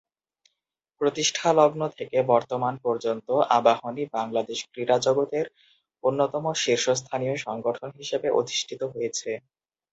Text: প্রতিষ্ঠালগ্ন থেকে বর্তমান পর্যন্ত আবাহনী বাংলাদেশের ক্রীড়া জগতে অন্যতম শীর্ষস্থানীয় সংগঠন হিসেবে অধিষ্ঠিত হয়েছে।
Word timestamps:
প্রতিষ্ঠালগ্ন 1.01 1.81
থেকে 1.97 2.17
বর্তমান 2.31 2.73
পর্যন্ত 2.85 3.27
আবাহনী 3.57 4.03
বাংলাদেশের 4.13 4.69
ক্রীড়া 4.71 4.97
জগতে 5.05 5.39
অন্যতম 6.03 6.45
শীর্ষস্থানীয় 6.63 7.35
সংগঠন 7.45 7.89
হিসেবে 7.99 8.27
অধিষ্ঠিত 8.39 8.81
হয়েছে। 8.93 9.31